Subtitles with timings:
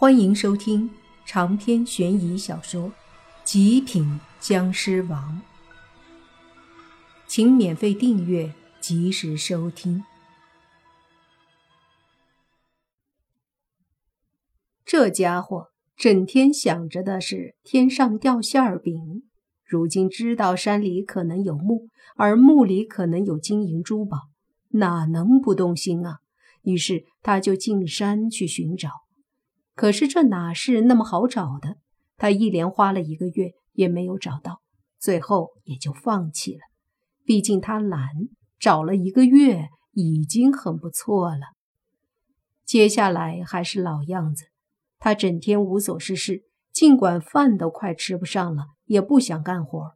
[0.00, 0.88] 欢迎收听
[1.26, 2.82] 长篇悬疑小说
[3.42, 5.42] 《极品僵尸王》，
[7.26, 10.04] 请免费订阅，及时收听。
[14.84, 19.24] 这家伙整天想着的是天上掉馅儿饼，
[19.64, 24.28] 如今知道山里可能有墓，而墓里可能有金银珠宝，
[24.68, 26.18] 哪能不动心啊？
[26.62, 28.90] 于是他就进山去寻找。
[29.78, 31.76] 可是这哪是那么好找的？
[32.16, 34.60] 他一连花了一个月也没有找到，
[34.98, 36.62] 最后也就放弃了。
[37.24, 38.08] 毕竟他懒，
[38.58, 41.52] 找了一个月已经很不错了。
[42.64, 44.46] 接下来还是老样子，
[44.98, 49.92] 他整天无所事事，尽管饭都快吃不上了，也不想干活。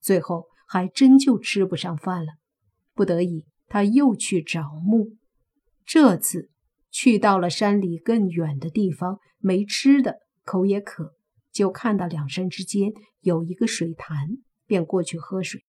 [0.00, 2.32] 最后还真就吃不上饭了，
[2.94, 5.18] 不得已他又去找木。
[5.84, 6.48] 这次。
[7.00, 11.12] 去到了山里更远的地方，没吃的，口也渴，
[11.52, 14.16] 就看到两山之间有一个水潭，
[14.66, 15.62] 便过去喝水。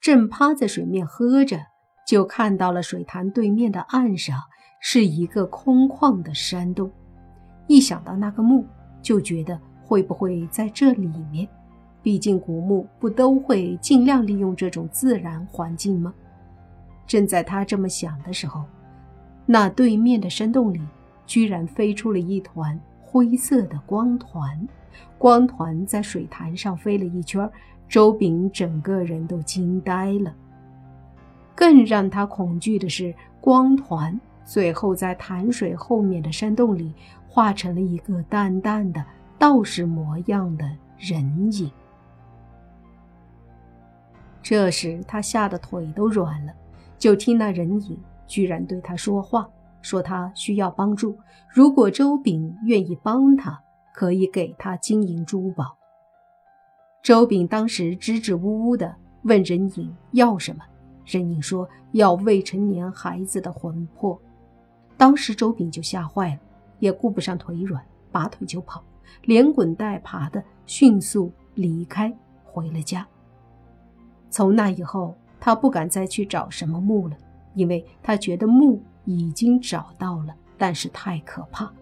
[0.00, 1.58] 正趴在水面喝着，
[2.06, 4.38] 就看到了水潭对面的岸上
[4.80, 6.92] 是一个空旷的山洞。
[7.66, 8.64] 一想到那个墓，
[9.02, 11.48] 就觉得会不会在这里面？
[12.04, 16.14] 毕竟古墓不都会尽量利用这种自然环境吗？
[17.04, 18.64] 正在他这么想的时候。
[19.52, 20.80] 那对面的山洞里，
[21.26, 24.66] 居然飞出了一团灰色的光团，
[25.18, 27.46] 光团在水潭上飞了一圈，
[27.86, 30.34] 周炳整个人都惊呆了。
[31.54, 36.94] 更让他恐惧的是，光团最后在潭水后面的山洞里
[37.28, 39.04] 化成了一个淡淡的
[39.38, 41.70] 道士模样的人影。
[44.42, 46.54] 这时他吓得腿都软了，
[46.98, 47.98] 就听那人影。
[48.26, 49.48] 居然对他说话，
[49.80, 51.16] 说他需要帮助，
[51.48, 53.60] 如果周炳愿意帮他，
[53.94, 55.76] 可以给他金银珠宝。
[57.02, 60.62] 周炳当时支支吾吾的问任影要什么，
[61.04, 64.18] 任影说要未成年孩子的魂魄。
[64.96, 66.40] 当时周炳就吓坏了，
[66.78, 68.82] 也顾不上腿软，拔腿就跑，
[69.24, 72.12] 连滚带爬的迅速离开，
[72.44, 73.04] 回了家。
[74.30, 77.16] 从那以后，他不敢再去找什么墓了。
[77.54, 81.72] 因为他觉得墓已经找到了，但是太可怕。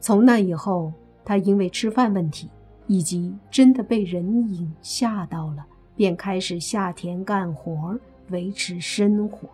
[0.00, 0.92] 从那以后，
[1.24, 2.48] 他因为吃饭问题，
[2.86, 5.66] 以及真的被人影吓到了，
[5.96, 7.98] 便开始下田干活
[8.30, 9.48] 维持生活。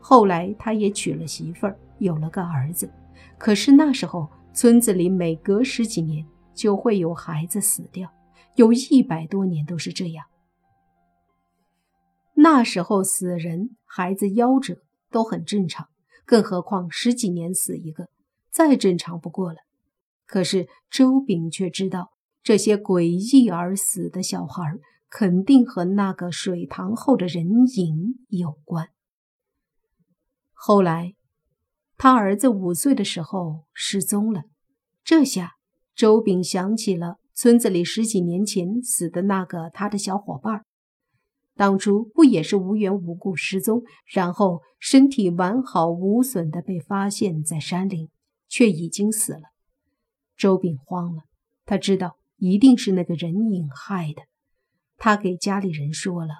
[0.00, 2.90] 后来，他也娶了媳妇儿，有了个儿子。
[3.36, 6.24] 可是那时候，村子里每隔十几年
[6.54, 8.10] 就会有孩子死掉，
[8.56, 10.24] 有一百多年都是这样。
[12.42, 14.78] 那时候死人、孩子夭折
[15.10, 15.88] 都很正常，
[16.24, 18.08] 更何况十几年死一个，
[18.50, 19.58] 再正常不过了。
[20.26, 22.12] 可是周炳却知道，
[22.42, 24.62] 这些诡异而死的小孩
[25.10, 27.44] 肯定和那个水塘后的人
[27.76, 28.88] 影有关。
[30.54, 31.12] 后来，
[31.98, 34.44] 他儿子五岁的时候失踪了，
[35.04, 35.56] 这下
[35.94, 40.64] 周炳想起了村子里十几年前死的那个他的小伙伴。
[41.60, 48.08] 当初不也是无缘无故失踪，然后身体完好无损的被发现在山林，
[48.48, 49.42] 却已经死了。
[50.38, 51.24] 周炳慌了，
[51.66, 54.22] 他知道一定是那个人影害的。
[54.96, 56.32] 他给家里人说了，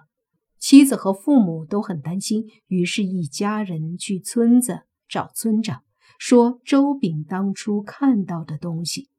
[0.59, 5.83] 妻子和父母都很担心，于是，一家人去村子找村长，
[6.19, 9.11] 说周炳当初看到的东西，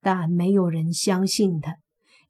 [0.00, 1.78] 但没有人相信他。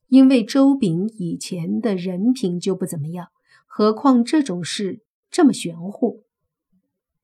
[0.08, 3.28] 因为周炳以前的人品就不怎么样，
[3.66, 5.00] 何况这种事
[5.30, 6.24] 这么玄乎，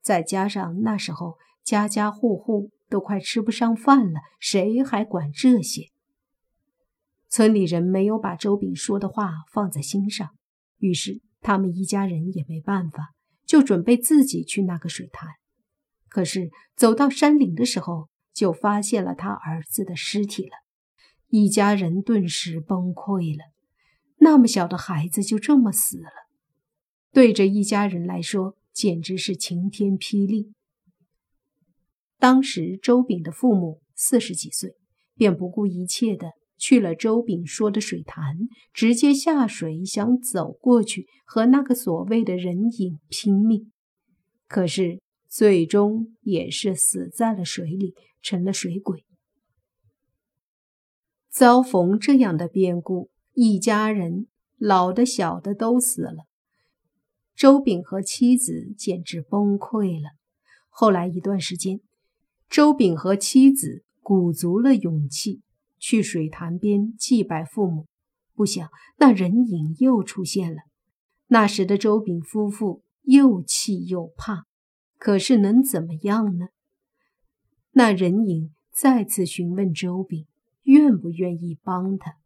[0.02, 5.88] 再加上那时候家家户户都快吃不上饭了，谁还管这些？
[7.28, 10.30] 村里人没有把周炳说的话放在心上，
[10.78, 13.14] 于是他们一家人也没办法，
[13.46, 15.28] 就准备自己去那个水潭。
[16.08, 20.56] 可是走到山岭的时候，就发现了他儿子的尸体了。
[21.30, 23.44] 一家人顿时崩溃了，
[24.18, 26.10] 那么小的孩子就这么死了，
[27.12, 30.52] 对着一家人来说简直是晴天霹雳。
[32.18, 34.74] 当时周炳的父母四十几岁，
[35.14, 38.36] 便不顾一切的去了周炳说的水潭，
[38.74, 43.70] 直接下水想走过去和那个所谓的人影拼命，
[44.48, 49.04] 可是最终也是死在了水里，成了水鬼。
[51.30, 54.26] 遭逢这样的变故，一家人
[54.58, 56.26] 老的、小的都死了。
[57.36, 60.10] 周炳和妻子简直崩溃了。
[60.68, 61.80] 后来一段时间，
[62.48, 65.40] 周炳和妻子鼓足了勇气
[65.78, 67.86] 去水潭边祭拜父母，
[68.34, 68.68] 不想
[68.98, 70.62] 那人影又出现了。
[71.28, 74.46] 那时的周炳夫妇又气又怕，
[74.98, 76.48] 可是能怎么样呢？
[77.70, 80.26] 那人影再次询问周炳
[80.62, 82.16] 愿不愿意帮他，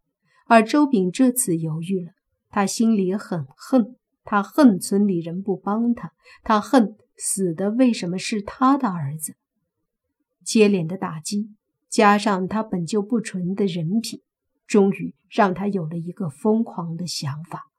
[0.46, 2.12] 而周炳这次犹豫了。
[2.50, 9.34] 他心里很恨，他恨村里人不帮他，他恨死的为什么是他的儿子。
[10.44, 11.50] 接连的打击，
[11.88, 14.20] 加上他本就不纯的人品，
[14.66, 17.70] 终于让他有了一个疯狂的想法。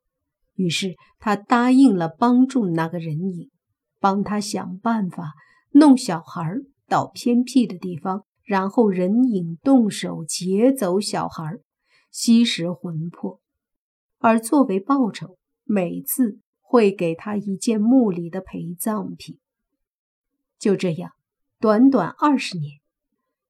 [0.56, 3.52] 于是他答应了帮助那个人影，
[4.00, 5.34] 帮他想办法
[5.72, 6.56] 弄小孩
[6.88, 11.58] 到偏僻的地方，然后人影动手劫走小孩，
[12.12, 13.42] 吸食魂魄。
[14.20, 19.40] 而作为报酬，每次会给他一件墓里的陪葬品。
[20.60, 21.12] 就这样，
[21.60, 22.80] 短短二十年，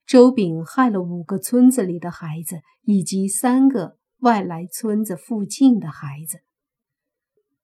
[0.06, 6.40] 周炳害了五个村子里的孩子，以及三个外来村子附近的孩子。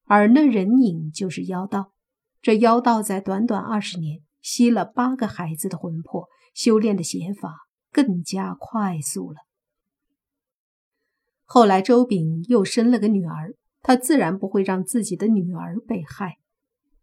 [0.04, 1.92] 而那人影就是妖道，
[2.42, 9.38] 这妖道在短短二十年吸了八个孩子的魂魄，修炼的邪法更加快速了。
[11.44, 16.38] 后来，周炳又生了个女儿，他自然不会让自己的女儿被害，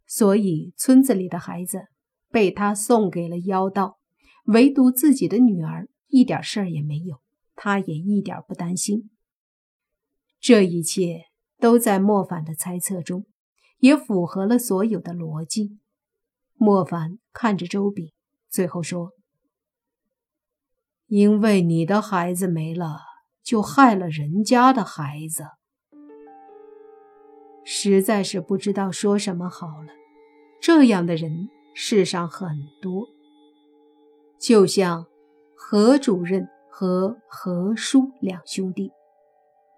[0.08, 1.88] 所以村子里的孩子
[2.32, 4.00] 被他送给了妖道，
[4.46, 7.22] 唯独自己的女儿一点事儿也没有，
[7.56, 9.12] 他也一点不担心。
[10.40, 11.26] 这一切
[11.60, 13.26] 都在莫凡的猜测中，
[13.80, 15.78] 也符合了所有的逻辑。
[16.56, 18.12] 莫凡看着周炳，
[18.50, 19.12] 最后说
[21.10, 23.02] ：“因为你的孩子没了。”
[23.42, 25.44] 就害了人家的孩子，
[27.64, 29.88] 实在是不知道说什么好了。
[30.62, 33.08] 这样的人世上很多，
[34.38, 35.08] 就像
[35.56, 38.92] 何主任和何叔两兄弟，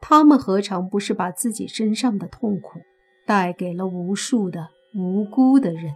[0.01, 2.81] 他们何尝不是把自己身上的痛苦
[3.25, 5.94] 带给了无数的无辜的人？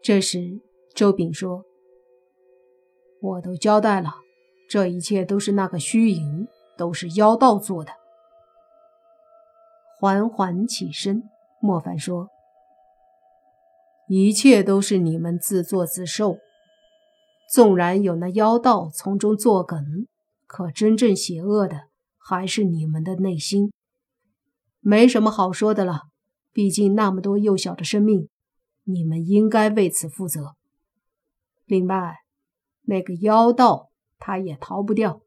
[0.00, 0.60] 这时，
[0.94, 1.64] 周炳说
[3.22, 4.10] ：“我都交代了。”
[4.68, 7.92] 这一切都是那个虚影，都是妖道做的。
[9.98, 11.22] 缓缓起身，
[11.60, 12.28] 莫凡说
[14.08, 16.38] ：“一切都是你们自作自受。
[17.50, 20.06] 纵然有那妖道从中作梗，
[20.46, 21.82] 可真正邪恶的
[22.16, 23.70] 还是你们的内心。
[24.80, 26.04] 没什么好说的了，
[26.50, 28.30] 毕竟那么多幼小的生命，
[28.84, 30.54] 你们应该为此负责。
[31.66, 32.21] 另外，
[32.82, 33.90] 那个妖道……”
[34.24, 35.20] 他也逃不掉，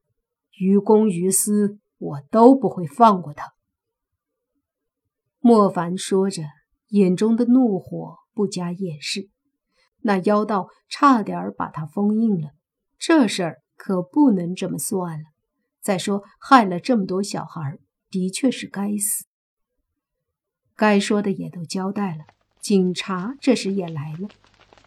[0.57, 3.54] 于公于私，我都不会放过他。
[5.42, 6.44] 莫凡说着，
[6.88, 9.30] 眼中的怒火不加掩饰。
[10.04, 12.52] 那妖道差点把他封印了，
[12.98, 15.25] 这事儿可不能这么算了。
[15.81, 17.78] 再说，害了这么多小孩，
[18.10, 19.25] 的确是该死。
[20.74, 22.24] 该说的也都交代了，
[22.62, 24.30] 警察这时也来了。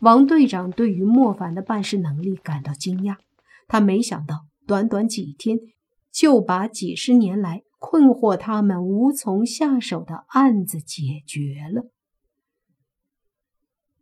[0.00, 3.16] 王队长对于莫凡的办事能力感到惊讶。
[3.66, 5.58] 他没想到，短短几天
[6.10, 11.90] 就把几十年来困惑他们无从下手的案子解决了。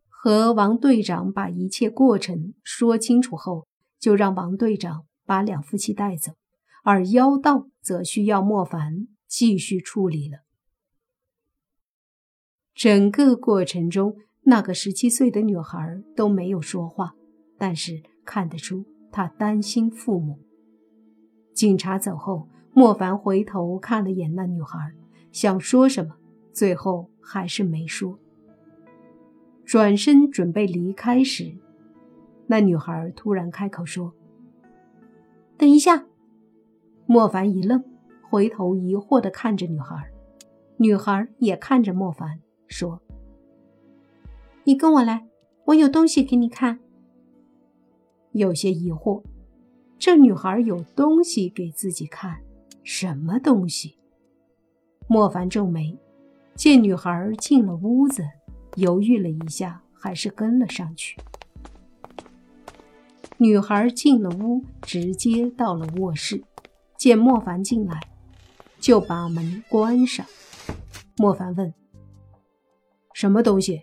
[0.09, 3.67] 和王队长把一切过程说清楚后，
[3.99, 6.33] 就让王队长把两夫妻带走，
[6.83, 10.39] 而妖道则需要莫凡继续处理了。
[12.75, 14.17] 整个过程中，
[14.49, 17.15] 那个十七岁的女孩都没有说话，
[17.59, 18.85] 但是看得出。
[19.11, 20.39] 他担心父母。
[21.55, 24.93] 警察走后，莫凡回头看了眼那女孩，
[25.33, 26.17] 想说什么，
[26.53, 28.19] 最后还是没说。
[29.65, 31.57] 转身准备离开时，
[32.47, 34.13] 那女孩突然开口说
[35.57, 36.05] ：“等一下。”
[37.07, 37.83] 莫凡一愣，
[38.29, 40.11] 回头疑惑地看着女孩，
[40.77, 43.01] 女孩也看着莫凡，说
[44.67, 45.29] ：“你跟我来，
[45.67, 46.81] 我有东西给你看。”
[48.35, 49.23] 有些疑惑，
[49.97, 52.41] 这女孩有东西给自己看，
[52.83, 53.97] 什么东西？
[55.07, 55.97] 莫凡皱眉，
[56.57, 58.25] 见女孩进了屋子，
[58.75, 61.17] 犹豫了一下，还是跟了上去。
[63.39, 66.43] 女孩进了屋，直接到了卧室，
[66.99, 68.01] 见莫凡进来，
[68.81, 70.27] 就把门关上。
[71.17, 71.73] 莫凡问
[73.15, 73.83] ：“什么东西？”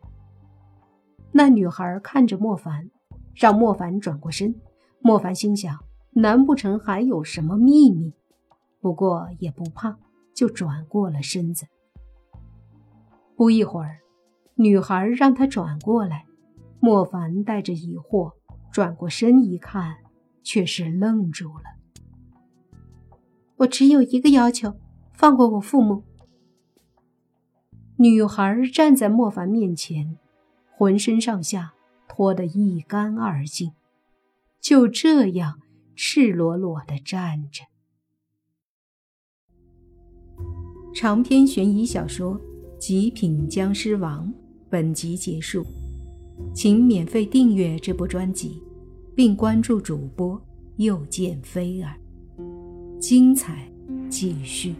[1.43, 2.89] 那女孩看着莫凡。
[3.35, 4.55] 让莫凡转过身，
[5.01, 5.77] 莫凡心想：
[6.11, 8.13] 难不成还有什么秘密？
[8.79, 9.97] 不过也不怕，
[10.33, 11.65] 就转过了身子。
[13.35, 13.97] 不一会儿，
[14.55, 16.25] 女孩让他转过来，
[16.79, 18.31] 莫凡带着疑惑
[18.71, 19.97] 转过身一看，
[20.43, 21.63] 却是愣住了。
[23.57, 24.75] 我只有一个要求，
[25.11, 26.03] 放过我父母。
[27.97, 30.17] 女孩站在莫凡面前，
[30.83, 31.75] 浑身上下
[32.09, 33.71] 脱得一干二净，
[34.59, 35.61] 就这样
[35.95, 37.63] 赤裸裸的站着。
[40.93, 42.37] 长篇悬疑小说
[42.77, 44.27] 《极品僵尸王》
[44.69, 45.65] 本集结束，
[46.53, 48.61] 请免费订阅这部专辑，
[49.15, 50.37] 并关注主播
[50.75, 51.97] 又见菲儿，
[52.99, 53.71] 精彩
[54.09, 54.75] 继续。